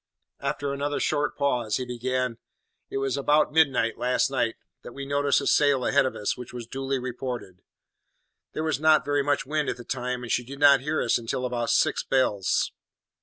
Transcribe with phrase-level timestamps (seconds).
[0.39, 2.39] After another short pause, he began:
[2.89, 6.53] "It was about midnight, last night, that we noticed a sail ahead of us, which
[6.53, 7.61] was duly reported.
[8.53, 11.19] There was not very much wind at the time, and she did not near us
[11.19, 12.71] until about six bells.